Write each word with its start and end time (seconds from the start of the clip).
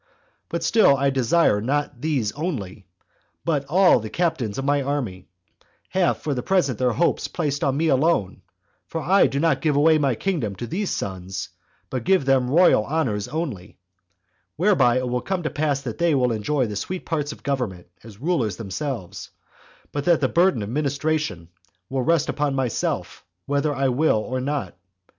But 0.49 0.63
still 0.63 0.97
I 0.97 1.11
desire 1.11 1.57
that 1.59 1.63
not 1.63 2.01
these 2.01 2.31
only, 2.31 2.87
but 3.45 3.65
all 3.69 3.99
the 3.99 4.09
captains 4.09 4.57
of 4.57 4.65
my 4.65 4.81
army, 4.81 5.27
have 5.89 6.17
for 6.17 6.33
the 6.33 6.41
present 6.41 6.79
their 6.79 6.93
hopes 6.93 7.27
placed 7.27 7.63
on 7.63 7.77
me 7.77 7.87
alone; 7.89 8.41
for 8.87 8.99
I 9.01 9.27
do 9.27 9.39
not 9.39 9.61
give 9.61 9.75
away 9.75 9.99
my 9.99 10.15
kingdom 10.15 10.55
to 10.55 10.65
these 10.65 10.89
my 10.89 10.93
sons, 10.95 11.49
but 11.91 12.03
give 12.03 12.25
them 12.25 12.49
royal 12.49 12.83
honors 12.83 13.27
only; 13.27 13.77
whereby 14.55 14.97
it 14.97 15.07
will 15.07 15.21
come 15.21 15.43
to 15.43 15.51
pass 15.51 15.83
that 15.83 15.99
they 15.99 16.15
will 16.15 16.31
enjoy 16.31 16.65
the 16.65 16.75
sweet 16.75 17.05
parts 17.05 17.31
of 17.31 17.43
government 17.43 17.85
as 18.03 18.19
rulers 18.19 18.57
themselves, 18.57 19.29
but 19.91 20.05
that 20.05 20.19
the 20.19 20.27
burden 20.27 20.63
of 20.63 20.69
administration 20.69 21.47
will 21.91 22.01
rest 22.01 22.27
upon 22.27 22.55
myself 22.55 23.23
whether 23.45 23.71
I 23.71 23.89
will 23.89 24.17
or 24.17 24.41
not. 24.41 24.75